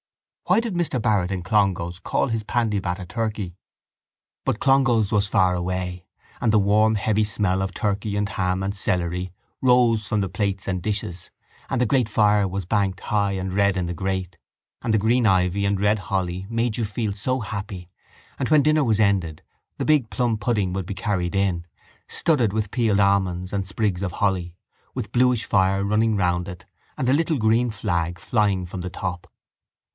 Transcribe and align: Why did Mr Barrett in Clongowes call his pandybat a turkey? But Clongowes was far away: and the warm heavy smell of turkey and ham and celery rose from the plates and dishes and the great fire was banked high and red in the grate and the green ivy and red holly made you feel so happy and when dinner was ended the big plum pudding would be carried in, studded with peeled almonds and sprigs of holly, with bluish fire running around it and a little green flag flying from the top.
Why 0.45 0.59
did 0.59 0.73
Mr 0.73 1.01
Barrett 1.01 1.31
in 1.31 1.43
Clongowes 1.43 1.99
call 1.99 2.27
his 2.27 2.43
pandybat 2.43 2.99
a 2.99 3.05
turkey? 3.05 3.55
But 4.43 4.59
Clongowes 4.59 5.11
was 5.11 5.27
far 5.27 5.55
away: 5.55 6.07
and 6.41 6.51
the 6.51 6.59
warm 6.59 6.95
heavy 6.95 7.23
smell 7.23 7.61
of 7.61 7.73
turkey 7.73 8.17
and 8.17 8.27
ham 8.27 8.61
and 8.63 8.75
celery 8.75 9.31
rose 9.61 10.05
from 10.07 10.19
the 10.19 10.27
plates 10.27 10.67
and 10.67 10.81
dishes 10.81 11.29
and 11.69 11.79
the 11.79 11.85
great 11.85 12.09
fire 12.09 12.47
was 12.47 12.65
banked 12.65 12.99
high 12.99 13.33
and 13.33 13.53
red 13.53 13.77
in 13.77 13.85
the 13.85 13.93
grate 13.93 14.37
and 14.81 14.93
the 14.93 14.97
green 14.97 15.25
ivy 15.25 15.65
and 15.65 15.79
red 15.79 15.99
holly 15.99 16.47
made 16.49 16.75
you 16.75 16.83
feel 16.83 17.13
so 17.13 17.39
happy 17.39 17.89
and 18.37 18.49
when 18.49 18.63
dinner 18.63 18.83
was 18.83 18.99
ended 18.99 19.43
the 19.77 19.85
big 19.85 20.09
plum 20.09 20.35
pudding 20.35 20.73
would 20.73 20.87
be 20.87 20.95
carried 20.95 21.35
in, 21.35 21.65
studded 22.09 22.51
with 22.51 22.71
peeled 22.71 22.99
almonds 22.99 23.53
and 23.53 23.65
sprigs 23.67 24.01
of 24.01 24.13
holly, 24.13 24.57
with 24.95 25.11
bluish 25.13 25.45
fire 25.45 25.85
running 25.85 26.15
around 26.17 26.49
it 26.49 26.65
and 26.97 27.07
a 27.07 27.13
little 27.13 27.37
green 27.37 27.69
flag 27.69 28.19
flying 28.19 28.65
from 28.65 28.81
the 28.81 28.89
top. 28.89 29.31